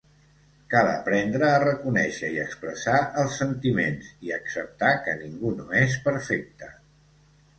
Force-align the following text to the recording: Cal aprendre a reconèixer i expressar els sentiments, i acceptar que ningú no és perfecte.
Cal 0.73 0.87
aprendre 0.91 1.49
a 1.57 1.59
reconèixer 1.63 2.29
i 2.37 2.39
expressar 2.45 2.95
els 3.23 3.37
sentiments, 3.41 4.09
i 4.29 4.33
acceptar 4.39 4.89
que 5.09 5.15
ningú 5.19 5.55
no 5.59 5.67
és 5.83 5.99
perfecte. 6.09 6.71